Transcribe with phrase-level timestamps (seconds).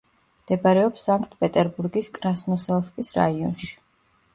[0.45, 3.75] მდებარეობს სანქტ-პეტერბურგის კრასნოსელსკის რაიონში.